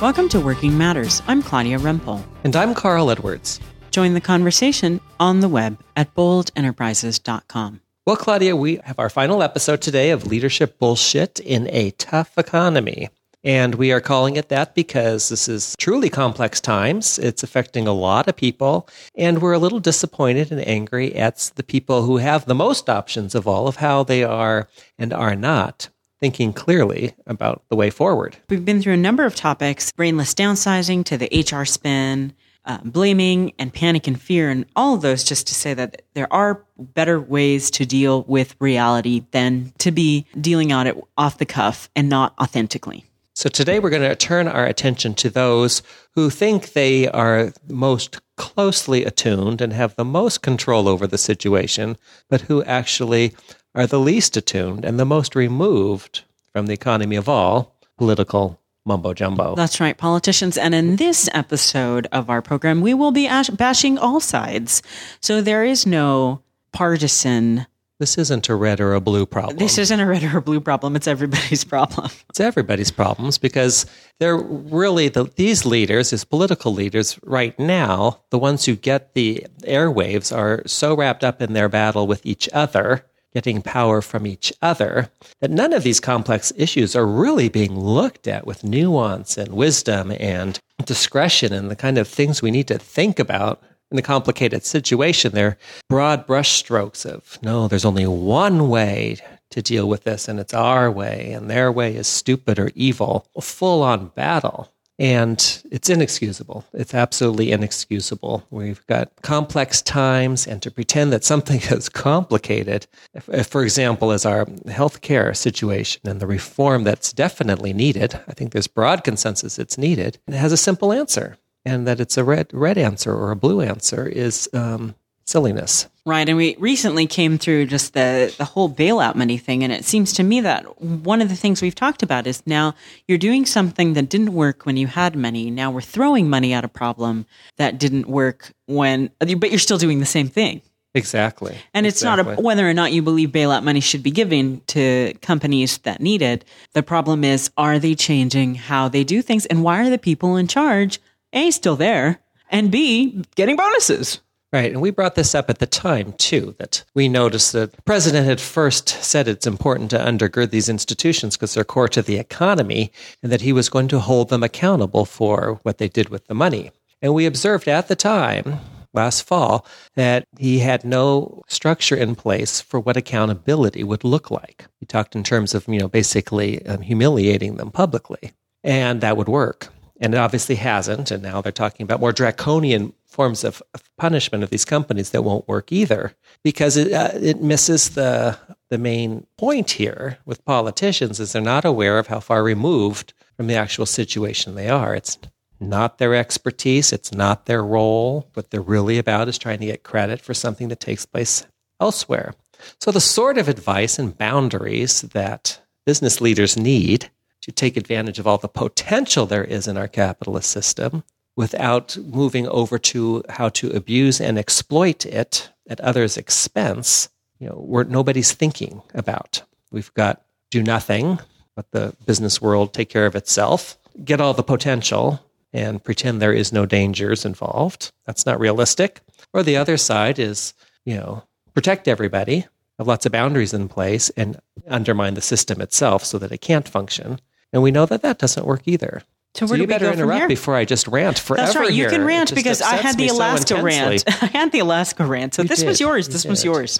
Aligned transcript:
Welcome 0.00 0.28
to 0.28 0.38
Working 0.38 0.78
Matters. 0.78 1.22
I'm 1.26 1.42
Claudia 1.42 1.76
Rempel. 1.76 2.22
And 2.44 2.54
I'm 2.54 2.72
Carl 2.72 3.10
Edwards. 3.10 3.58
Join 3.90 4.14
the 4.14 4.20
conversation 4.20 5.00
on 5.18 5.40
the 5.40 5.48
web 5.48 5.76
at 5.96 6.14
boldenterprises.com. 6.14 7.80
Well, 8.06 8.14
Claudia, 8.14 8.54
we 8.54 8.78
have 8.84 9.00
our 9.00 9.10
final 9.10 9.42
episode 9.42 9.82
today 9.82 10.10
of 10.10 10.24
Leadership 10.24 10.78
Bullshit 10.78 11.40
in 11.40 11.68
a 11.70 11.90
Tough 11.90 12.38
Economy. 12.38 13.08
And 13.42 13.74
we 13.74 13.90
are 13.90 14.00
calling 14.00 14.36
it 14.36 14.50
that 14.50 14.76
because 14.76 15.30
this 15.30 15.48
is 15.48 15.74
truly 15.80 16.10
complex 16.10 16.60
times. 16.60 17.18
It's 17.18 17.42
affecting 17.42 17.88
a 17.88 17.92
lot 17.92 18.28
of 18.28 18.36
people. 18.36 18.88
And 19.16 19.42
we're 19.42 19.54
a 19.54 19.58
little 19.58 19.80
disappointed 19.80 20.52
and 20.52 20.64
angry 20.64 21.12
at 21.16 21.50
the 21.56 21.64
people 21.64 22.02
who 22.02 22.18
have 22.18 22.46
the 22.46 22.54
most 22.54 22.88
options 22.88 23.34
of 23.34 23.48
all 23.48 23.66
of 23.66 23.76
how 23.76 24.04
they 24.04 24.22
are 24.22 24.68
and 24.96 25.12
are 25.12 25.34
not 25.34 25.88
thinking 26.20 26.52
clearly 26.52 27.14
about 27.26 27.62
the 27.68 27.76
way 27.76 27.90
forward. 27.90 28.36
We've 28.48 28.64
been 28.64 28.82
through 28.82 28.94
a 28.94 28.98
number 28.98 29.24
of 29.24 29.34
topics 29.34 29.92
brainless 29.92 30.34
downsizing 30.34 31.04
to 31.06 31.16
the 31.16 31.28
HR 31.32 31.64
spin, 31.64 32.32
uh, 32.64 32.78
blaming 32.84 33.52
and 33.58 33.72
panic 33.72 34.06
and 34.06 34.20
fear, 34.20 34.50
and 34.50 34.66
all 34.76 34.94
of 34.94 35.00
those 35.00 35.24
just 35.24 35.46
to 35.48 35.54
say 35.54 35.74
that 35.74 36.02
there 36.14 36.32
are 36.32 36.64
better 36.78 37.18
ways 37.18 37.70
to 37.72 37.86
deal 37.86 38.22
with 38.24 38.54
reality 38.60 39.24
than 39.30 39.72
to 39.78 39.90
be 39.90 40.26
dealing 40.40 40.72
on 40.72 40.86
it 40.86 40.96
off 41.16 41.38
the 41.38 41.46
cuff 41.46 41.88
and 41.96 42.08
not 42.08 42.34
authentically. 42.40 43.04
So 43.38 43.48
today 43.48 43.78
we're 43.78 43.90
going 43.90 44.02
to 44.02 44.16
turn 44.16 44.48
our 44.48 44.66
attention 44.66 45.14
to 45.14 45.30
those 45.30 45.80
who 46.16 46.28
think 46.28 46.72
they 46.72 47.06
are 47.06 47.52
most 47.68 48.20
closely 48.36 49.04
attuned 49.04 49.60
and 49.60 49.72
have 49.72 49.94
the 49.94 50.04
most 50.04 50.42
control 50.42 50.88
over 50.88 51.06
the 51.06 51.18
situation, 51.18 51.96
but 52.28 52.42
who 52.42 52.64
actually 52.64 53.36
are 53.78 53.86
the 53.86 54.00
least 54.00 54.36
attuned 54.36 54.84
and 54.84 54.98
the 54.98 55.06
most 55.06 55.36
removed 55.36 56.24
from 56.52 56.66
the 56.66 56.74
economy 56.74 57.14
of 57.14 57.28
all 57.28 57.76
political 57.96 58.58
mumbo 58.84 59.14
jumbo. 59.14 59.54
That's 59.54 59.78
right, 59.80 59.96
politicians. 59.96 60.58
And 60.58 60.74
in 60.74 60.96
this 60.96 61.28
episode 61.32 62.08
of 62.10 62.28
our 62.28 62.42
program, 62.42 62.80
we 62.80 62.92
will 62.92 63.12
be 63.12 63.28
ash- 63.28 63.50
bashing 63.50 63.96
all 63.96 64.18
sides. 64.18 64.82
So 65.20 65.40
there 65.40 65.64
is 65.64 65.86
no 65.86 66.42
partisan 66.72 67.66
this 68.00 68.16
isn't 68.16 68.48
a 68.48 68.54
red 68.54 68.78
or 68.78 68.94
a 68.94 69.00
blue 69.00 69.26
problem. 69.26 69.56
This 69.56 69.76
isn't 69.76 69.98
a 69.98 70.06
red 70.06 70.22
or 70.22 70.38
a 70.38 70.42
blue 70.42 70.60
problem. 70.60 70.94
It's 70.94 71.08
everybody's 71.08 71.64
problem. 71.64 72.10
It's 72.30 72.38
everybody's 72.38 72.92
problems 72.92 73.38
because 73.38 73.86
they're 74.20 74.36
really 74.36 75.08
the, 75.08 75.24
these 75.34 75.66
leaders, 75.66 76.10
these 76.10 76.22
political 76.22 76.72
leaders 76.72 77.18
right 77.24 77.58
now, 77.58 78.20
the 78.30 78.38
ones 78.38 78.66
who 78.66 78.76
get 78.76 79.14
the 79.14 79.44
airwaves 79.62 80.36
are 80.36 80.62
so 80.66 80.94
wrapped 80.94 81.24
up 81.24 81.42
in 81.42 81.54
their 81.54 81.68
battle 81.68 82.06
with 82.06 82.24
each 82.24 82.48
other, 82.52 83.04
getting 83.32 83.62
power 83.62 84.00
from 84.00 84.26
each 84.26 84.52
other, 84.62 85.10
that 85.40 85.50
none 85.50 85.72
of 85.72 85.82
these 85.82 86.00
complex 86.00 86.52
issues 86.56 86.96
are 86.96 87.06
really 87.06 87.48
being 87.48 87.78
looked 87.78 88.26
at 88.26 88.46
with 88.46 88.64
nuance 88.64 89.36
and 89.36 89.52
wisdom 89.52 90.12
and 90.18 90.58
discretion 90.84 91.52
and 91.52 91.70
the 91.70 91.76
kind 91.76 91.98
of 91.98 92.08
things 92.08 92.40
we 92.40 92.50
need 92.50 92.68
to 92.68 92.78
think 92.78 93.18
about 93.18 93.62
in 93.90 93.98
a 93.98 94.02
complicated 94.02 94.64
situation, 94.64 95.32
they're 95.32 95.56
broad 95.88 96.26
brushstrokes 96.26 97.06
of 97.06 97.38
no, 97.42 97.68
there's 97.68 97.86
only 97.86 98.06
one 98.06 98.68
way 98.68 99.16
to 99.50 99.62
deal 99.62 99.88
with 99.88 100.04
this, 100.04 100.28
and 100.28 100.38
it's 100.38 100.52
our 100.52 100.90
way, 100.90 101.32
and 101.32 101.48
their 101.48 101.72
way 101.72 101.96
is 101.96 102.06
stupid 102.06 102.58
or 102.58 102.70
evil, 102.74 103.26
a 103.34 103.40
full 103.40 103.82
on 103.82 104.08
battle. 104.08 104.70
And 104.98 105.62
it's 105.70 105.88
inexcusable. 105.88 106.64
It's 106.72 106.92
absolutely 106.92 107.52
inexcusable. 107.52 108.44
We've 108.50 108.84
got 108.88 109.12
complex 109.22 109.80
times, 109.80 110.46
and 110.46 110.60
to 110.62 110.72
pretend 110.72 111.12
that 111.12 111.24
something 111.24 111.60
is 111.70 111.88
complicated, 111.88 112.86
if, 113.14 113.28
if, 113.28 113.46
for 113.46 113.62
example, 113.62 114.10
as 114.10 114.26
our 114.26 114.46
healthcare 114.66 115.36
situation 115.36 116.02
and 116.04 116.20
the 116.20 116.26
reform 116.26 116.82
that's 116.82 117.12
definitely 117.12 117.72
needed, 117.72 118.20
I 118.26 118.32
think 118.32 118.52
there's 118.52 118.66
broad 118.66 119.04
consensus 119.04 119.58
it's 119.58 119.78
needed, 119.78 120.18
it 120.26 120.34
has 120.34 120.52
a 120.52 120.56
simple 120.56 120.92
answer 120.92 121.38
and 121.64 121.86
that 121.86 122.00
it's 122.00 122.16
a 122.16 122.24
red 122.24 122.48
red 122.52 122.78
answer 122.78 123.14
or 123.14 123.30
a 123.30 123.36
blue 123.36 123.60
answer 123.60 124.06
is 124.06 124.48
um, 124.54 124.94
silliness. 125.28 125.88
Right, 126.06 126.26
and 126.26 126.38
we 126.38 126.56
recently 126.58 127.06
came 127.06 127.36
through 127.36 127.66
just 127.66 127.92
the 127.92 128.34
the 128.38 128.46
whole 128.46 128.70
bailout 128.70 129.14
money 129.14 129.36
thing, 129.36 129.62
and 129.62 129.70
it 129.70 129.84
seems 129.84 130.14
to 130.14 130.22
me 130.22 130.40
that 130.40 130.80
one 130.80 131.20
of 131.20 131.28
the 131.28 131.36
things 131.36 131.60
we've 131.60 131.74
talked 131.74 132.02
about 132.02 132.26
is 132.26 132.42
now 132.46 132.74
you're 133.06 133.18
doing 133.18 133.44
something 133.44 133.92
that 133.92 134.08
didn't 134.08 134.32
work 134.32 134.64
when 134.64 134.78
you 134.78 134.86
had 134.86 135.14
money. 135.16 135.50
Now 135.50 135.70
we're 135.70 135.82
throwing 135.82 136.30
money 136.30 136.54
at 136.54 136.64
a 136.64 136.68
problem 136.68 137.26
that 137.56 137.78
didn't 137.78 138.08
work 138.08 138.52
when, 138.66 139.10
but 139.18 139.50
you're 139.50 139.58
still 139.58 139.76
doing 139.76 140.00
the 140.00 140.06
same 140.06 140.28
thing. 140.28 140.62
Exactly. 140.94 141.58
And 141.74 141.86
it's 141.86 141.98
exactly. 142.00 142.32
not 142.32 142.38
a, 142.38 142.42
whether 142.42 142.68
or 142.68 142.72
not 142.72 142.92
you 142.92 143.02
believe 143.02 143.28
bailout 143.28 143.62
money 143.62 143.80
should 143.80 144.02
be 144.02 144.10
given 144.10 144.62
to 144.68 145.12
companies 145.20 145.76
that 145.78 146.00
need 146.00 146.22
it. 146.22 146.46
The 146.72 146.82
problem 146.82 147.22
is, 147.22 147.50
are 147.58 147.78
they 147.78 147.94
changing 147.94 148.54
how 148.54 148.88
they 148.88 149.04
do 149.04 149.20
things, 149.20 149.44
and 149.44 149.62
why 149.62 149.86
are 149.86 149.90
the 149.90 149.98
people 149.98 150.36
in 150.36 150.48
charge 150.48 150.98
a, 151.34 151.50
still 151.50 151.76
there, 151.76 152.20
and 152.50 152.70
B, 152.70 153.22
getting 153.36 153.56
bonuses. 153.56 154.20
Right. 154.50 154.72
And 154.72 154.80
we 154.80 154.90
brought 154.90 155.14
this 155.14 155.34
up 155.34 155.50
at 155.50 155.58
the 155.58 155.66
time, 155.66 156.14
too, 156.14 156.54
that 156.58 156.82
we 156.94 157.06
noticed 157.06 157.52
that 157.52 157.72
the 157.72 157.82
president 157.82 158.26
had 158.26 158.40
first 158.40 158.88
said 158.88 159.28
it's 159.28 159.46
important 159.46 159.90
to 159.90 159.98
undergird 159.98 160.50
these 160.50 160.70
institutions 160.70 161.36
because 161.36 161.52
they're 161.52 161.64
core 161.64 161.88
to 161.88 162.00
the 162.00 162.16
economy 162.16 162.90
and 163.22 163.30
that 163.30 163.42
he 163.42 163.52
was 163.52 163.68
going 163.68 163.88
to 163.88 163.98
hold 163.98 164.30
them 164.30 164.42
accountable 164.42 165.04
for 165.04 165.60
what 165.64 165.76
they 165.76 165.88
did 165.88 166.08
with 166.08 166.26
the 166.28 166.34
money. 166.34 166.70
And 167.02 167.12
we 167.12 167.26
observed 167.26 167.68
at 167.68 167.88
the 167.88 167.96
time, 167.96 168.58
last 168.94 169.24
fall, 169.24 169.66
that 169.96 170.24
he 170.38 170.60
had 170.60 170.82
no 170.82 171.42
structure 171.46 171.96
in 171.96 172.14
place 172.14 172.58
for 172.58 172.80
what 172.80 172.96
accountability 172.96 173.84
would 173.84 174.02
look 174.02 174.30
like. 174.30 174.64
He 174.80 174.86
talked 174.86 175.14
in 175.14 175.24
terms 175.24 175.52
of, 175.52 175.68
you 175.68 175.78
know, 175.78 175.88
basically 175.88 176.64
um, 176.66 176.80
humiliating 176.80 177.56
them 177.56 177.70
publicly. 177.70 178.32
And 178.64 179.02
that 179.02 179.18
would 179.18 179.28
work 179.28 179.68
and 180.00 180.14
it 180.14 180.18
obviously 180.18 180.56
hasn't. 180.56 181.10
And 181.10 181.22
now 181.22 181.40
they're 181.40 181.52
talking 181.52 181.84
about 181.84 182.00
more 182.00 182.12
draconian 182.12 182.92
forms 183.06 183.44
of, 183.44 183.62
of 183.74 183.82
punishment 183.96 184.44
of 184.44 184.50
these 184.50 184.64
companies 184.64 185.10
that 185.10 185.22
won't 185.22 185.48
work 185.48 185.72
either, 185.72 186.14
because 186.44 186.76
it 186.76 186.92
uh, 186.92 187.10
it 187.14 187.42
misses 187.42 187.90
the 187.90 188.38
the 188.70 188.78
main 188.78 189.26
point 189.36 189.72
here 189.72 190.18
with 190.26 190.44
politicians 190.44 191.20
is 191.20 191.32
they're 191.32 191.42
not 191.42 191.64
aware 191.64 191.98
of 191.98 192.08
how 192.08 192.20
far 192.20 192.42
removed 192.42 193.14
from 193.36 193.46
the 193.46 193.56
actual 193.56 193.86
situation 193.86 194.54
they 194.54 194.68
are. 194.68 194.94
It's 194.94 195.18
not 195.60 195.98
their 195.98 196.14
expertise. 196.14 196.92
It's 196.92 197.12
not 197.12 197.46
their 197.46 197.64
role. 197.64 198.28
What 198.34 198.50
they're 198.50 198.60
really 198.60 198.98
about 198.98 199.28
is 199.28 199.38
trying 199.38 199.58
to 199.60 199.66
get 199.66 199.82
credit 199.82 200.20
for 200.20 200.34
something 200.34 200.68
that 200.68 200.80
takes 200.80 201.06
place 201.06 201.46
elsewhere. 201.80 202.34
So 202.80 202.90
the 202.90 203.00
sort 203.00 203.38
of 203.38 203.48
advice 203.48 203.98
and 203.98 204.16
boundaries 204.16 205.02
that 205.02 205.60
business 205.86 206.20
leaders 206.20 206.56
need 206.56 207.10
to 207.48 207.52
take 207.52 207.78
advantage 207.78 208.18
of 208.18 208.26
all 208.26 208.36
the 208.36 208.46
potential 208.46 209.24
there 209.24 209.42
is 209.42 209.66
in 209.66 209.78
our 209.78 209.88
capitalist 209.88 210.50
system 210.50 211.02
without 211.34 211.96
moving 211.96 212.46
over 212.48 212.78
to 212.78 213.24
how 213.30 213.48
to 213.48 213.70
abuse 213.70 214.20
and 214.20 214.38
exploit 214.38 215.06
it 215.06 215.48
at 215.66 215.80
others' 215.80 216.18
expense, 216.18 217.08
you 217.38 217.48
know, 217.48 217.54
where 217.54 217.84
nobody's 217.84 218.32
thinking 218.32 218.82
about. 218.92 219.42
We've 219.70 219.92
got 219.94 220.20
do 220.50 220.62
nothing, 220.62 221.20
let 221.56 221.70
the 221.70 221.96
business 222.04 222.42
world 222.42 222.74
take 222.74 222.90
care 222.90 223.06
of 223.06 223.16
itself, 223.16 223.78
get 224.04 224.20
all 224.20 224.34
the 224.34 224.42
potential 224.42 225.20
and 225.54 225.82
pretend 225.82 226.20
there 226.20 226.34
is 226.34 226.52
no 226.52 226.66
dangers 226.66 227.24
involved. 227.24 227.92
That's 228.04 228.26
not 228.26 228.38
realistic. 228.38 229.00
Or 229.32 229.42
the 229.42 229.56
other 229.56 229.78
side 229.78 230.18
is, 230.18 230.52
you 230.84 230.96
know, 230.96 231.24
protect 231.54 231.88
everybody, 231.88 232.44
have 232.78 232.86
lots 232.86 233.06
of 233.06 233.12
boundaries 233.12 233.54
in 233.54 233.68
place 233.68 234.10
and 234.10 234.38
undermine 234.68 235.14
the 235.14 235.22
system 235.22 235.62
itself 235.62 236.04
so 236.04 236.18
that 236.18 236.30
it 236.30 236.42
can't 236.42 236.68
function. 236.68 237.20
And 237.52 237.62
we 237.62 237.70
know 237.70 237.86
that 237.86 238.02
that 238.02 238.18
doesn't 238.18 238.46
work 238.46 238.62
either. 238.66 239.02
So, 239.34 239.46
so 239.46 239.54
you 239.54 239.66
better 239.66 239.92
interrupt 239.92 240.28
before 240.28 240.56
I 240.56 240.64
just 240.64 240.88
rant 240.88 241.18
forever. 241.18 241.46
That's 241.46 241.56
right. 241.56 241.70
You 241.70 241.84
here. 241.84 241.90
can 241.90 242.04
rant 242.04 242.34
because 242.34 242.60
I 242.60 242.76
had 242.76 242.96
the 242.96 243.08
Alaska 243.08 243.56
so 243.56 243.62
rant. 243.62 244.04
I 244.22 244.26
had 244.26 244.52
the 244.52 244.60
Alaska 244.60 245.04
rant. 245.04 245.34
So 245.34 245.42
you 245.42 245.48
this 245.48 245.60
did. 245.60 245.68
was 245.68 245.80
yours. 245.80 246.08
You 246.08 246.12
this 246.14 246.22
did. 246.24 246.30
was 246.30 246.44
yours. 246.44 246.78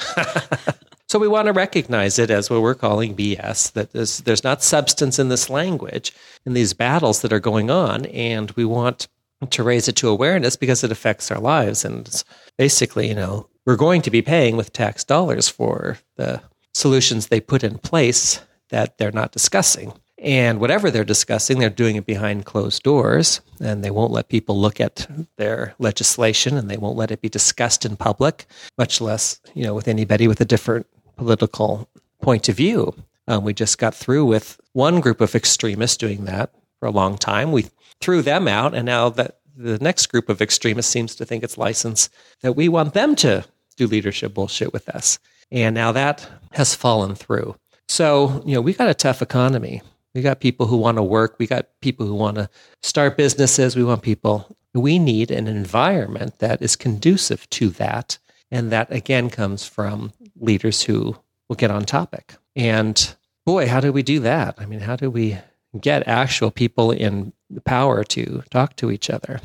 so 1.08 1.18
we 1.18 1.28
want 1.28 1.46
to 1.46 1.52
recognize 1.52 2.18
it 2.18 2.30
as 2.30 2.50
what 2.50 2.62
we're 2.62 2.74
calling 2.74 3.14
BS. 3.14 3.72
That 3.72 3.92
there's, 3.92 4.18
there's 4.18 4.42
not 4.44 4.62
substance 4.62 5.18
in 5.18 5.28
this 5.28 5.48
language 5.48 6.12
in 6.46 6.54
these 6.54 6.72
battles 6.72 7.22
that 7.22 7.32
are 7.32 7.40
going 7.40 7.70
on, 7.70 8.06
and 8.06 8.50
we 8.52 8.64
want 8.64 9.08
to 9.50 9.62
raise 9.62 9.86
it 9.86 9.94
to 9.96 10.08
awareness 10.08 10.56
because 10.56 10.82
it 10.82 10.90
affects 10.90 11.30
our 11.30 11.38
lives. 11.38 11.84
And 11.84 12.24
basically, 12.56 13.08
you 13.08 13.14
know, 13.14 13.46
we're 13.66 13.76
going 13.76 14.02
to 14.02 14.10
be 14.10 14.22
paying 14.22 14.56
with 14.56 14.72
tax 14.72 15.04
dollars 15.04 15.48
for 15.48 15.98
the 16.16 16.42
solutions 16.74 17.28
they 17.28 17.40
put 17.40 17.62
in 17.62 17.78
place 17.78 18.40
that 18.70 18.98
they're 18.98 19.12
not 19.12 19.32
discussing. 19.32 19.92
And 20.20 20.58
whatever 20.58 20.90
they're 20.90 21.04
discussing, 21.04 21.58
they're 21.58 21.70
doing 21.70 21.94
it 21.96 22.06
behind 22.06 22.44
closed 22.44 22.82
doors, 22.82 23.40
and 23.60 23.84
they 23.84 23.90
won't 23.90 24.10
let 24.10 24.28
people 24.28 24.60
look 24.60 24.80
at 24.80 25.06
their 25.36 25.74
legislation, 25.78 26.56
and 26.56 26.68
they 26.68 26.76
won't 26.76 26.96
let 26.96 27.12
it 27.12 27.20
be 27.20 27.28
discussed 27.28 27.84
in 27.84 27.96
public, 27.96 28.46
much 28.76 29.00
less, 29.00 29.40
you 29.54 29.62
know, 29.62 29.74
with 29.74 29.86
anybody 29.86 30.26
with 30.26 30.40
a 30.40 30.44
different 30.44 30.86
political 31.16 31.88
point 32.20 32.48
of 32.48 32.56
view. 32.56 32.94
Um, 33.28 33.44
we 33.44 33.54
just 33.54 33.78
got 33.78 33.94
through 33.94 34.24
with 34.24 34.60
one 34.72 35.00
group 35.00 35.20
of 35.20 35.36
extremists 35.36 35.96
doing 35.96 36.24
that 36.24 36.52
for 36.80 36.86
a 36.86 36.92
long 36.92 37.16
time. 37.16 37.52
We 37.52 37.66
threw 38.00 38.22
them 38.22 38.48
out, 38.48 38.74
and 38.74 38.86
now 38.86 39.10
that 39.10 39.38
the 39.56 39.78
next 39.78 40.06
group 40.06 40.28
of 40.28 40.42
extremists 40.42 40.90
seems 40.90 41.14
to 41.16 41.24
think 41.24 41.44
it's 41.44 41.58
license 41.58 42.10
that 42.42 42.54
we 42.54 42.68
want 42.68 42.94
them 42.94 43.14
to 43.16 43.44
do 43.76 43.86
leadership 43.86 44.34
bullshit 44.34 44.72
with 44.72 44.88
us. 44.88 45.18
And 45.50 45.74
now 45.74 45.92
that 45.92 46.28
has 46.52 46.74
fallen 46.74 47.14
through. 47.14 47.56
So, 47.88 48.42
you 48.44 48.54
know, 48.54 48.60
we 48.60 48.74
got 48.74 48.88
a 48.88 48.94
tough 48.94 49.22
economy 49.22 49.82
We 50.18 50.22
got 50.22 50.40
people 50.40 50.66
who 50.66 50.78
want 50.78 50.96
to 50.96 51.02
work. 51.04 51.36
We 51.38 51.46
got 51.46 51.68
people 51.80 52.04
who 52.04 52.16
want 52.16 52.38
to 52.38 52.50
start 52.82 53.16
businesses. 53.16 53.76
We 53.76 53.84
want 53.84 54.02
people. 54.02 54.56
We 54.74 54.98
need 54.98 55.30
an 55.30 55.46
environment 55.46 56.40
that 56.40 56.60
is 56.60 56.74
conducive 56.74 57.48
to 57.50 57.68
that. 57.70 58.18
And 58.50 58.72
that 58.72 58.90
again 58.92 59.30
comes 59.30 59.64
from 59.64 60.12
leaders 60.34 60.82
who 60.82 61.16
will 61.48 61.54
get 61.54 61.70
on 61.70 61.84
topic. 61.84 62.34
And 62.56 63.14
boy, 63.46 63.68
how 63.68 63.78
do 63.78 63.92
we 63.92 64.02
do 64.02 64.18
that? 64.18 64.56
I 64.58 64.66
mean, 64.66 64.80
how 64.80 64.96
do 64.96 65.08
we 65.08 65.38
get 65.80 66.08
actual 66.08 66.50
people 66.50 66.90
in 66.90 67.32
power 67.64 68.02
to 68.02 68.42
talk 68.50 68.74
to 68.74 68.90
each 68.90 69.10
other? 69.10 69.40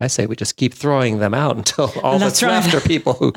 I 0.00 0.08
say 0.08 0.26
we 0.26 0.34
just 0.34 0.56
keep 0.56 0.74
throwing 0.74 1.20
them 1.20 1.32
out 1.32 1.56
until 1.58 1.92
all 2.02 2.18
that's, 2.18 2.40
that's 2.40 2.42
right. 2.42 2.50
left 2.54 2.74
are 2.74 2.80
people 2.80 3.12
who 3.12 3.32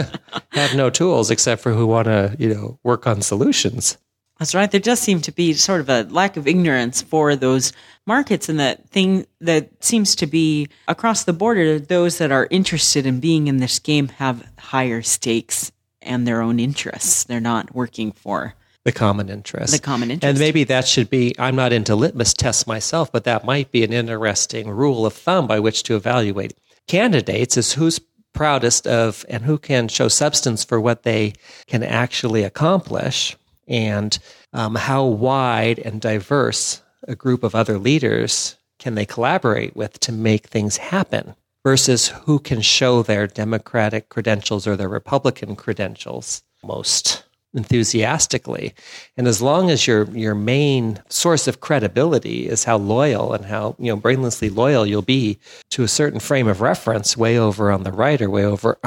have 0.52 0.74
no 0.74 0.88
tools 0.88 1.30
except 1.30 1.60
for 1.60 1.74
who 1.74 1.86
want 1.86 2.06
to, 2.06 2.34
you 2.38 2.54
know, 2.54 2.78
work 2.82 3.06
on 3.06 3.20
solutions. 3.20 3.98
That's 4.42 4.56
right. 4.56 4.68
There 4.68 4.80
does 4.80 4.98
seem 4.98 5.20
to 5.20 5.30
be 5.30 5.52
sort 5.52 5.80
of 5.80 5.88
a 5.88 6.02
lack 6.10 6.36
of 6.36 6.48
ignorance 6.48 7.00
for 7.00 7.36
those 7.36 7.72
markets, 8.08 8.48
and 8.48 8.58
that 8.58 8.88
thing 8.88 9.24
that 9.40 9.70
seems 9.84 10.16
to 10.16 10.26
be 10.26 10.66
across 10.88 11.22
the 11.22 11.32
border. 11.32 11.78
Those 11.78 12.18
that 12.18 12.32
are 12.32 12.48
interested 12.50 13.06
in 13.06 13.20
being 13.20 13.46
in 13.46 13.58
this 13.58 13.78
game 13.78 14.08
have 14.08 14.44
higher 14.58 15.00
stakes 15.00 15.70
and 16.00 16.26
their 16.26 16.42
own 16.42 16.58
interests. 16.58 17.22
They're 17.22 17.38
not 17.38 17.72
working 17.72 18.10
for 18.10 18.56
the 18.82 18.90
common 18.90 19.28
interest. 19.28 19.74
The 19.74 19.78
common 19.78 20.10
interest. 20.10 20.28
And 20.28 20.40
maybe 20.40 20.64
that 20.64 20.88
should 20.88 21.08
be, 21.08 21.36
I'm 21.38 21.54
not 21.54 21.72
into 21.72 21.94
litmus 21.94 22.34
tests 22.34 22.66
myself, 22.66 23.12
but 23.12 23.22
that 23.22 23.44
might 23.44 23.70
be 23.70 23.84
an 23.84 23.92
interesting 23.92 24.68
rule 24.70 25.06
of 25.06 25.12
thumb 25.12 25.46
by 25.46 25.60
which 25.60 25.84
to 25.84 25.94
evaluate 25.94 26.54
candidates 26.88 27.56
is 27.56 27.74
who's 27.74 28.00
proudest 28.32 28.88
of 28.88 29.24
and 29.28 29.44
who 29.44 29.56
can 29.56 29.86
show 29.86 30.08
substance 30.08 30.64
for 30.64 30.80
what 30.80 31.04
they 31.04 31.34
can 31.68 31.84
actually 31.84 32.42
accomplish 32.42 33.36
and 33.66 34.18
um, 34.52 34.74
how 34.74 35.04
wide 35.04 35.78
and 35.78 36.00
diverse 36.00 36.82
a 37.08 37.14
group 37.14 37.42
of 37.42 37.54
other 37.54 37.78
leaders 37.78 38.56
can 38.78 38.94
they 38.94 39.06
collaborate 39.06 39.76
with 39.76 39.98
to 40.00 40.12
make 40.12 40.46
things 40.46 40.76
happen 40.76 41.34
versus 41.64 42.08
who 42.08 42.38
can 42.38 42.60
show 42.60 43.02
their 43.02 43.26
Democratic 43.26 44.08
credentials 44.08 44.66
or 44.66 44.76
their 44.76 44.88
Republican 44.88 45.54
credentials 45.54 46.42
most 46.64 47.24
enthusiastically. 47.54 48.74
And 49.16 49.28
as 49.28 49.42
long 49.42 49.70
as 49.70 49.86
your 49.86 50.08
your 50.10 50.34
main 50.34 51.02
source 51.08 51.46
of 51.46 51.60
credibility 51.60 52.48
is 52.48 52.64
how 52.64 52.78
loyal 52.78 53.34
and 53.34 53.44
how 53.44 53.76
you 53.78 53.92
know 53.92 54.00
brainlessly 54.00 54.54
loyal 54.54 54.86
you'll 54.86 55.02
be 55.02 55.38
to 55.70 55.82
a 55.82 55.88
certain 55.88 56.20
frame 56.20 56.48
of 56.48 56.60
reference, 56.60 57.16
way 57.16 57.38
over 57.38 57.70
on 57.70 57.82
the 57.82 57.92
right 57.92 58.20
or 58.20 58.30
way 58.30 58.44
over 58.44 58.78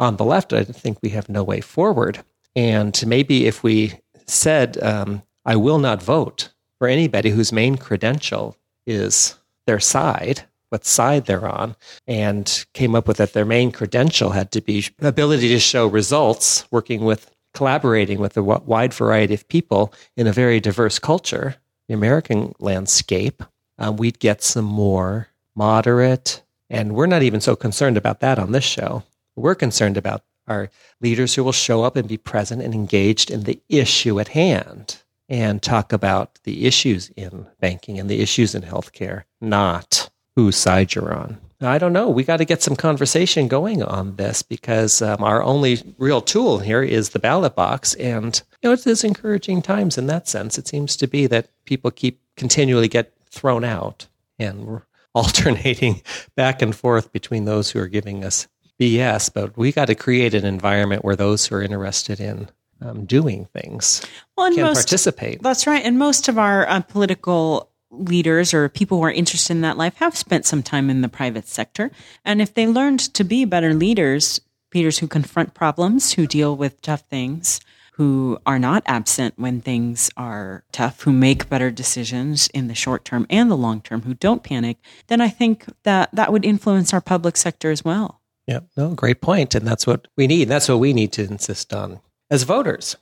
on 0.00 0.16
the 0.16 0.24
left, 0.24 0.52
I 0.52 0.64
think 0.64 0.98
we 1.02 1.10
have 1.10 1.28
no 1.28 1.44
way 1.44 1.60
forward. 1.60 2.24
And 2.56 3.00
maybe 3.06 3.46
if 3.46 3.62
we 3.62 3.94
said, 4.26 4.82
um, 4.82 5.22
I 5.44 5.56
will 5.56 5.78
not 5.78 6.02
vote 6.02 6.50
for 6.78 6.88
anybody 6.88 7.30
whose 7.30 7.52
main 7.52 7.76
credential 7.76 8.56
is 8.86 9.38
their 9.66 9.80
side, 9.80 10.42
what 10.68 10.84
side 10.84 11.26
they're 11.26 11.48
on, 11.48 11.76
and 12.06 12.66
came 12.74 12.94
up 12.94 13.06
with 13.06 13.18
that 13.18 13.32
their 13.32 13.44
main 13.44 13.72
credential 13.72 14.30
had 14.30 14.50
to 14.52 14.60
be 14.60 14.84
ability 15.00 15.48
to 15.48 15.58
show 15.58 15.86
results 15.86 16.70
working 16.70 17.04
with 17.04 17.30
collaborating 17.54 18.18
with 18.18 18.36
a 18.36 18.42
wide 18.42 18.92
variety 18.92 19.34
of 19.34 19.48
people 19.48 19.94
in 20.16 20.26
a 20.26 20.32
very 20.32 20.60
diverse 20.60 20.98
culture, 20.98 21.56
the 21.88 21.94
American 21.94 22.52
landscape, 22.58 23.42
um, 23.78 23.96
we'd 23.96 24.18
get 24.18 24.42
some 24.42 24.64
more 24.64 25.28
moderate, 25.54 26.42
and 26.68 26.94
we're 26.94 27.06
not 27.06 27.22
even 27.22 27.40
so 27.40 27.56
concerned 27.56 27.96
about 27.96 28.20
that 28.20 28.38
on 28.38 28.52
this 28.52 28.64
show. 28.64 29.02
We're 29.36 29.54
concerned 29.54 29.96
about 29.96 30.24
are 30.46 30.70
leaders 31.00 31.34
who 31.34 31.44
will 31.44 31.52
show 31.52 31.82
up 31.82 31.96
and 31.96 32.08
be 32.08 32.16
present 32.16 32.62
and 32.62 32.74
engaged 32.74 33.30
in 33.30 33.44
the 33.44 33.60
issue 33.68 34.20
at 34.20 34.28
hand 34.28 35.02
and 35.28 35.62
talk 35.62 35.92
about 35.92 36.38
the 36.44 36.66
issues 36.66 37.10
in 37.16 37.46
banking 37.60 37.98
and 37.98 38.10
the 38.10 38.20
issues 38.20 38.54
in 38.54 38.62
healthcare, 38.62 39.24
not 39.40 40.10
whose 40.36 40.56
side 40.56 40.94
you're 40.94 41.14
on. 41.14 41.38
I 41.60 41.78
don't 41.78 41.92
know. 41.92 42.10
We 42.10 42.24
got 42.24 42.38
to 42.38 42.44
get 42.44 42.62
some 42.62 42.76
conversation 42.76 43.48
going 43.48 43.82
on 43.82 44.16
this 44.16 44.42
because 44.42 45.00
um, 45.00 45.22
our 45.22 45.42
only 45.42 45.94
real 45.98 46.20
tool 46.20 46.58
here 46.58 46.82
is 46.82 47.10
the 47.10 47.18
ballot 47.18 47.54
box. 47.54 47.94
And, 47.94 48.40
you 48.62 48.68
know, 48.68 48.72
it 48.72 48.86
is 48.86 49.04
encouraging 49.04 49.62
times 49.62 49.96
in 49.96 50.06
that 50.08 50.28
sense. 50.28 50.58
It 50.58 50.68
seems 50.68 50.96
to 50.96 51.06
be 51.06 51.26
that 51.28 51.48
people 51.64 51.90
keep 51.90 52.20
continually 52.36 52.88
get 52.88 53.12
thrown 53.26 53.64
out 53.64 54.08
and 54.38 54.66
we're 54.66 54.82
alternating 55.14 56.02
back 56.34 56.60
and 56.60 56.74
forth 56.74 57.12
between 57.12 57.44
those 57.44 57.70
who 57.70 57.78
are 57.78 57.86
giving 57.86 58.24
us 58.24 58.48
BS, 58.84 59.32
but 59.32 59.56
we 59.56 59.72
got 59.72 59.86
to 59.86 59.94
create 59.94 60.34
an 60.34 60.44
environment 60.44 61.04
where 61.04 61.16
those 61.16 61.46
who 61.46 61.54
are 61.56 61.62
interested 61.62 62.20
in 62.20 62.50
um, 62.82 63.06
doing 63.06 63.46
things 63.46 64.02
well, 64.36 64.52
can 64.52 64.62
most, 64.62 64.74
participate. 64.76 65.42
That's 65.42 65.66
right. 65.66 65.82
And 65.84 65.98
most 65.98 66.28
of 66.28 66.38
our 66.38 66.68
uh, 66.68 66.80
political 66.80 67.70
leaders 67.90 68.52
or 68.52 68.68
people 68.68 68.98
who 68.98 69.04
are 69.04 69.10
interested 69.10 69.52
in 69.52 69.62
that 69.62 69.78
life 69.78 69.94
have 69.96 70.16
spent 70.16 70.44
some 70.44 70.62
time 70.62 70.90
in 70.90 71.00
the 71.00 71.08
private 71.08 71.48
sector. 71.48 71.90
And 72.24 72.42
if 72.42 72.52
they 72.52 72.66
learned 72.66 73.00
to 73.14 73.24
be 73.24 73.44
better 73.44 73.72
leaders, 73.72 74.40
leaders 74.74 74.98
who 74.98 75.06
confront 75.06 75.54
problems, 75.54 76.12
who 76.12 76.26
deal 76.26 76.56
with 76.56 76.82
tough 76.82 77.02
things, 77.08 77.60
who 77.92 78.38
are 78.44 78.58
not 78.58 78.82
absent 78.86 79.34
when 79.36 79.60
things 79.60 80.10
are 80.16 80.64
tough, 80.72 81.02
who 81.02 81.12
make 81.12 81.48
better 81.48 81.70
decisions 81.70 82.48
in 82.48 82.66
the 82.66 82.74
short 82.74 83.04
term 83.04 83.24
and 83.30 83.50
the 83.50 83.56
long 83.56 83.80
term, 83.80 84.02
who 84.02 84.14
don't 84.14 84.42
panic, 84.42 84.78
then 85.06 85.20
I 85.20 85.28
think 85.28 85.66
that 85.84 86.10
that 86.12 86.32
would 86.32 86.44
influence 86.44 86.92
our 86.92 87.00
public 87.00 87.36
sector 87.36 87.70
as 87.70 87.84
well. 87.84 88.20
Yeah, 88.46 88.60
no, 88.76 88.94
great 88.94 89.20
point. 89.20 89.54
And 89.54 89.66
that's 89.66 89.86
what 89.86 90.08
we 90.16 90.26
need. 90.26 90.48
That's 90.48 90.68
what 90.68 90.78
we 90.78 90.92
need 90.92 91.12
to 91.12 91.24
insist 91.24 91.72
on 91.72 92.00
as 92.30 92.42
voters 92.42 92.96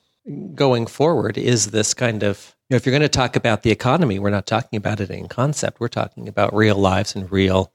going 0.54 0.86
forward 0.86 1.36
is 1.36 1.70
this 1.70 1.94
kind 1.94 2.22
of, 2.22 2.54
you 2.68 2.74
know, 2.74 2.76
if 2.76 2.86
you're 2.86 2.92
going 2.92 3.02
to 3.02 3.08
talk 3.08 3.34
about 3.34 3.62
the 3.62 3.70
economy, 3.70 4.18
we're 4.18 4.30
not 4.30 4.46
talking 4.46 4.76
about 4.76 5.00
it 5.00 5.10
in 5.10 5.28
concept. 5.28 5.80
We're 5.80 5.88
talking 5.88 6.28
about 6.28 6.54
real 6.54 6.76
lives 6.76 7.16
and 7.16 7.30
real 7.30 7.72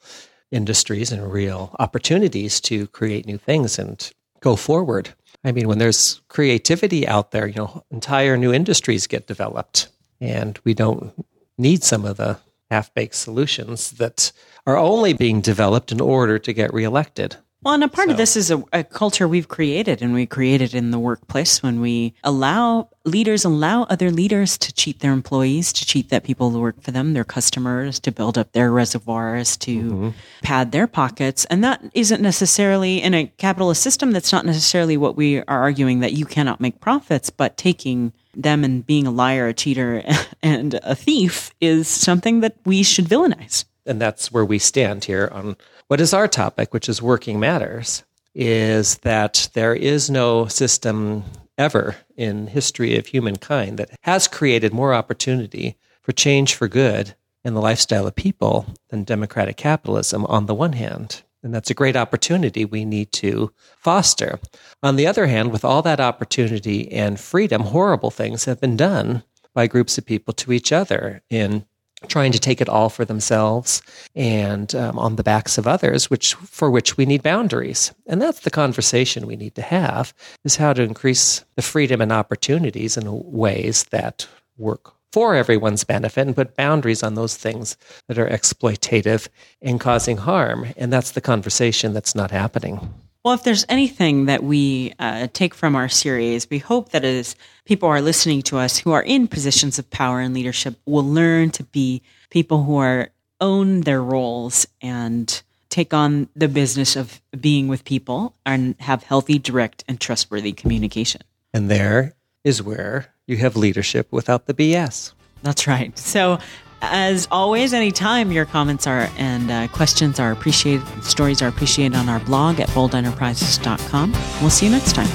industries 0.52 1.12
and 1.12 1.31
real 1.31 1.75
opportunities 1.80 2.62
to 2.62 2.88
create 2.88 3.25
new 3.25 3.38
things 3.38 3.78
and 3.78 4.10
go 4.40 4.56
forward. 4.56 5.14
I 5.44 5.52
mean, 5.52 5.68
when 5.68 5.78
there's 5.78 6.22
creativity 6.30 7.08
out 7.08 7.31
there, 7.31 7.48
you 7.48 7.56
know, 7.56 7.84
entire 7.92 8.38
new 8.38 8.54
industries 8.54 9.08
get 9.08 9.28
developed 9.28 9.90
and 10.22 10.60
we 10.64 10.74
don't 10.74 11.25
need 11.58 11.84
some 11.84 12.06
of 12.06 12.18
the 12.18 12.40
half 12.72 12.94
baked 12.94 13.16
solutions 13.16 13.92
that 13.92 14.31
are 14.66 14.78
only 14.78 15.14
being 15.14 15.42
developed 15.42 15.92
in 15.92 16.02
order 16.02 16.40
to 16.40 16.54
get 16.54 16.74
reelected. 16.74 17.38
Well, 17.63 17.74
and 17.74 17.83
a 17.83 17.88
part 17.88 18.07
so. 18.07 18.12
of 18.12 18.18
this 18.18 18.38
is 18.38 18.51
a, 18.51 18.63
a, 18.71 18.83
culture 18.83 19.27
we've 19.27 19.48
created, 19.48 20.04
and 20.04 20.13
we 20.13 20.27
created 20.27 20.75
in 20.75 20.92
the 20.92 21.00
workplace 21.00 21.63
when 21.63 21.81
we 21.81 22.13
allow 22.24 22.89
leaders 23.04 23.44
allow 23.44 23.83
other 23.83 24.12
leaders 24.12 24.59
to 24.59 24.71
cheat 24.74 25.00
their 25.00 25.12
employees, 25.12 25.74
to 25.74 25.86
cheat 25.86 26.09
that 26.09 26.24
people 26.24 26.51
who 26.51 26.59
work 26.59 26.81
for 26.83 26.92
them, 26.92 27.13
their 27.13 27.23
customers, 27.23 27.99
to 28.02 28.11
build 28.11 28.37
up 28.37 28.52
their 28.52 28.71
reservoirs, 28.71 29.57
to 29.57 29.81
mm-hmm. 29.81 30.09
pad 30.44 30.71
their 30.71 30.85
pockets, 30.85 31.45
and 31.45 31.64
that 31.64 31.83
isn't 31.95 32.21
necessarily 32.21 33.02
in 33.02 33.16
a 33.16 33.26
capitalist 33.37 33.81
system. 33.81 34.11
That's 34.11 34.31
not 34.31 34.45
necessarily 34.45 34.95
what 34.95 35.16
we 35.16 35.40
are 35.40 35.45
arguing 35.47 36.02
that 36.02 36.14
you 36.14 36.26
cannot 36.26 36.61
make 36.61 36.80
profits, 36.80 37.31
but 37.31 37.57
taking 37.57 38.14
them 38.35 38.64
and 38.64 38.85
being 38.85 39.07
a 39.07 39.11
liar, 39.11 39.47
a 39.47 39.54
cheater, 39.54 40.04
and 40.44 40.76
a 40.83 40.94
thief 40.94 41.52
is 41.59 41.87
something 41.87 42.42
that 42.42 42.56
we 42.66 42.83
should 42.83 43.06
villainize. 43.06 43.66
And 43.88 44.02
that's 44.02 44.32
where 44.32 44.46
we 44.46 44.60
stand 44.60 45.06
here 45.06 45.30
on 45.32 45.56
what 45.88 46.02
is 46.02 46.14
our 46.14 46.28
topic, 46.28 46.74
which 46.74 46.90
is 46.90 47.02
working 47.02 47.40
matters, 47.40 48.04
is 48.36 48.98
that 49.00 49.50
there 49.54 49.74
is 49.74 50.10
no 50.10 50.48
system 50.48 51.24
ever 51.58 51.96
in 52.16 52.48
history 52.48 52.98
of 52.98 53.08
humankind 53.08 53.80
that 53.80 53.90
has 54.04 54.28
created 54.28 54.74
more 54.74 54.94
opportunity 54.94 55.78
for 56.02 56.12
change 56.12 56.54
for 56.54 56.68
good 56.68 57.16
in 57.44 57.54
the 57.54 57.62
lifestyle 57.62 58.06
of 58.06 58.16
people 58.16 58.66
than 58.90 59.04
democratic 59.04 59.58
capitalism 59.58 60.26
on 60.26 60.46
the 60.46 60.54
one 60.54 60.74
hand. 60.74 61.24
And 61.44 61.54
that's 61.54 61.70
a 61.70 61.76
great 61.76 61.96
opportunity 61.96 62.66
we 62.66 62.84
need 62.84 63.12
to 63.14 63.54
foster. 63.78 64.40
On 64.84 64.98
the 64.98 65.08
other 65.08 65.28
hand, 65.28 65.52
with 65.52 65.64
all 65.64 65.82
that 65.84 66.00
opportunity 66.00 66.92
and 66.92 67.20
freedom, 67.20 67.62
horrible 67.62 68.12
things 68.12 68.46
have 68.46 68.60
been 68.60 68.76
done 68.76 69.24
by 69.54 69.68
groups 69.68 69.98
of 69.98 70.06
people 70.06 70.34
to 70.36 70.52
each 70.52 70.72
other 70.72 71.22
in 71.30 71.66
trying 72.07 72.31
to 72.31 72.39
take 72.39 72.61
it 72.61 72.69
all 72.69 72.89
for 72.89 73.06
themselves 73.06 73.81
and 74.16 74.75
um, 74.75 74.99
on 74.99 75.16
the 75.16 75.23
backs 75.23 75.57
of 75.57 75.68
others 75.68 76.09
which 76.09 76.35
for 76.35 76.69
which 76.69 76.95
we 76.95 77.06
need 77.06 77.23
boundaries. 77.23 77.92
And 78.06 78.21
that's 78.21 78.42
the 78.42 78.51
conversation 78.51 79.25
we 79.25 79.35
need 79.35 79.56
to 79.56 79.63
have 79.63 80.13
is 80.44 80.57
how 80.57 80.73
to 80.73 80.83
increase 80.83 81.44
the 81.56 81.61
freedom 81.61 81.99
and 81.99 82.11
opportunities 82.11 82.97
in 82.97 83.06
ways 83.31 83.85
that 83.85 84.27
work 84.57 84.94
for 85.11 85.33
everyone's 85.33 85.83
benefit 85.83 86.27
and 86.27 86.35
put 86.35 86.56
boundaries 86.56 87.01
on 87.01 87.16
those 87.16 87.35
things 87.35 87.77
that 88.07 88.19
are 88.19 88.30
exploitative 88.30 89.27
and 89.61 89.80
causing 89.80 90.18
harm. 90.18 90.68
And 90.77 90.94
that's 90.94 91.11
the 91.11 91.21
conversation 91.21 91.94
that's 91.94 92.13
not 92.13 92.30
happening 92.30 92.94
well, 93.24 93.33
if 93.33 93.44
there's 93.44 93.66
anything 93.68 94.26
that 94.26 94.44
we 94.44 94.94
uh, 95.00 95.28
take 95.33 95.54
from 95.54 95.76
our 95.76 95.90
series, 95.90 96.50
we 96.50 96.59
hope 96.59 96.90
that 96.92 97.04
as 97.04 97.36
people 97.66 97.90
are 97.90 98.02
listening 98.02 98.42
to 98.44 98.57
us 98.57 98.78
who 98.78 98.92
are 98.92 99.04
in 99.04 99.28
positions 99.28 99.78
of 99.78 99.90
power 99.90 100.19
and 100.19 100.33
leadership 100.33 100.76
will 100.86 101.04
learn 101.04 101.50
to 101.52 101.64
be 101.64 102.02
people 102.30 102.64
who 102.64 102.78
are 102.78 103.09
own 103.40 103.81
their 103.81 104.02
roles 104.02 104.68
and 104.81 105.42
take 105.69 105.94
on 105.94 106.30
the 106.36 106.47
business 106.47 106.95
of 106.95 107.21
being 107.40 107.68
with 107.68 107.83
people 107.83 108.33
and 108.45 108.76
have 108.80 109.04
healthy, 109.04 109.38
direct, 109.38 109.83
and 109.88 110.00
trustworthy 110.00 110.54
communication. 110.54 111.21
And 111.54 111.69
there 111.69 112.16
is 112.44 112.64
where 112.64 113.14
you 113.26 113.38
have 113.38 113.56
leadership 113.56 114.07
without 114.12 114.45
the 114.45 114.54
BS. 114.54 115.14
That's 115.44 115.68
right. 115.68 115.97
So, 115.97 116.40
as 116.81 117.28
always, 117.31 117.74
anytime 117.74 118.31
your 118.31 118.46
comments 118.46 118.88
are 118.88 119.10
and 119.18 119.52
uh, 119.52 119.68
questions 119.69 120.19
are 120.19 120.31
appreciated, 120.31 120.86
stories 121.04 121.42
are 121.42 121.48
appreciated 121.48 121.96
on 121.96 122.10
our 122.10 122.19
blog 122.22 122.60
at 122.60 122.69
boldenterprises.com. 122.69 124.12
We'll 124.42 124.50
see 124.50 124.68
you 124.68 124.72
next 124.72 124.94
time. 124.94 125.10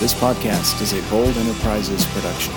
This 0.00 0.14
podcast 0.14 0.80
is 0.80 0.92
a 0.92 1.10
Bold 1.10 1.36
Enterprises 1.36 2.04
production. 2.06 2.54